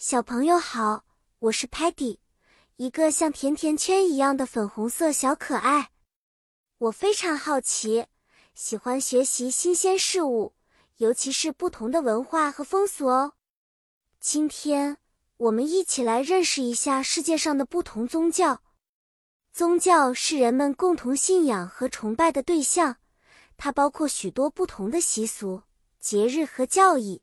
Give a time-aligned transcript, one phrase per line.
[0.00, 1.04] 小朋友好，
[1.40, 2.18] 我是 Patty，
[2.76, 5.90] 一个像甜甜圈一样的粉红色小可爱。
[6.78, 8.06] 我非常好奇，
[8.54, 10.54] 喜欢学习新鲜事物，
[10.98, 13.32] 尤其是不同的文化和风俗哦。
[14.20, 14.98] 今天
[15.36, 18.62] 我们一起来认识一下世界上的不同宗教。
[19.52, 22.98] 宗教是人们共同信仰和崇拜的对象，
[23.56, 25.64] 它包括许多不同的习俗、
[25.98, 27.20] 节日和教义。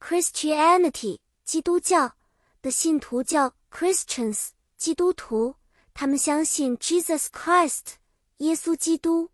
[0.00, 1.18] Christianity。
[1.44, 2.12] 基督教
[2.60, 5.56] 的信徒叫 Christians，基督徒，
[5.92, 7.94] 他们相信 Jesus Christ，
[8.38, 9.30] 耶稣基督。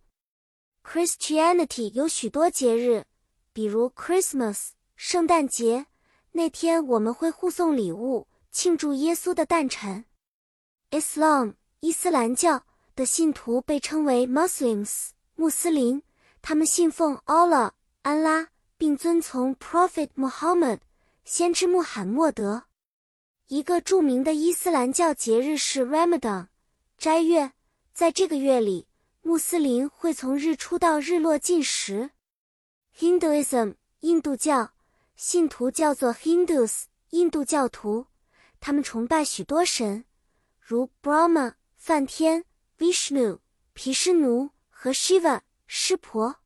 [0.83, 3.05] Christianity 有许多节日，
[3.52, 5.87] 比如 Christmas，圣诞节，
[6.33, 10.07] 那天我们会互送礼物，庆祝耶稣的诞辰。
[10.91, 12.65] Islam，伊斯兰教
[12.97, 16.02] 的信徒被称为 Muslims，穆斯林，
[16.41, 20.79] 他们信奉 Allah，安拉，并遵从 Prophet Muhammad。
[21.28, 22.64] 先知穆罕默德，
[23.48, 26.48] 一个著名的伊斯兰教节日是 Ramadan
[26.96, 27.52] 斋月，
[27.93, 28.88] 在这个月里，
[29.20, 32.12] 穆斯林会从日出到日落进食。
[32.96, 34.73] Hinduism 印度教
[35.16, 38.07] 信徒叫做 Hindus 印度教徒，
[38.59, 40.07] 他们崇拜许多神，
[40.59, 42.46] 如 Brahma 梵天、
[42.79, 43.40] Vishnu
[43.74, 46.37] 毗湿奴和 Shiva 湿婆。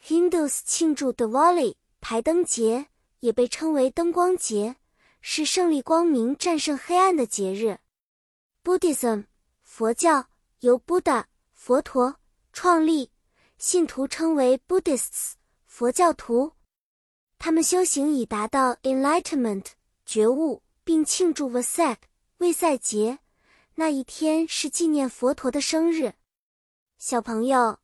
[0.00, 2.86] Hindus 庆祝 Diwali 排灯节。
[3.20, 4.76] 也被称为灯光节，
[5.20, 7.78] 是胜利光明战胜黑暗的节日。
[8.62, 9.24] Buddhism
[9.62, 10.28] 佛教
[10.60, 12.16] 由 Buddha 佛陀
[12.52, 13.10] 创立，
[13.58, 15.32] 信徒称为 Buddhists
[15.66, 16.52] 佛教徒。
[17.38, 19.66] 他们修行以达到 Enlightenment
[20.04, 21.96] 觉悟，并庆祝 Vesak
[22.38, 23.18] 卫赛节，
[23.74, 26.14] 那一天是纪念佛陀的生日。
[26.98, 27.78] 小朋友，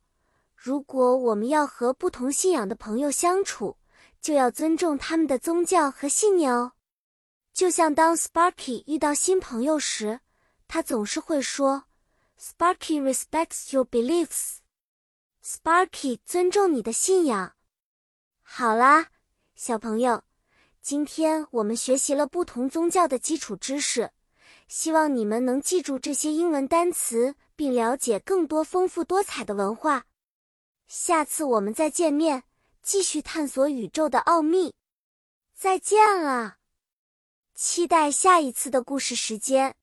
[0.57, 3.77] 如果我们要和不同信仰的朋友相处，
[4.23, 6.73] 就要尊重他们的宗教和信念哦。
[7.53, 10.21] 就像当 Sparky 遇到新朋友时，
[10.69, 11.85] 他总是会说
[12.41, 14.59] ：“Sparky respects your beliefs。”
[15.45, 17.55] Sparky 尊重你的信仰。
[18.43, 19.09] 好啦，
[19.57, 20.23] 小朋友，
[20.81, 24.13] 今天我们学习了不同宗教的基础知识，
[24.69, 30.07] 希望你们能记住这些英文单词，并了解更多丰富多彩的文化。
[30.87, 32.45] 下次我们再见面。
[32.83, 34.75] 继续探索宇宙的奥秘，
[35.55, 36.57] 再见了！
[37.55, 39.77] 期待下一次的故事时间。